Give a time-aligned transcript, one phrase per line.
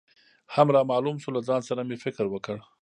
[0.55, 2.57] هم رامعلوم شو، له ځان سره مې فکر وکړ.